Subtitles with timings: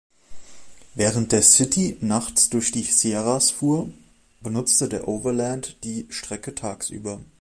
[0.95, 3.91] Während der City nachts durch die Sierras fuhr,
[4.41, 7.21] benutzte der Overland die Strecke tagsüber.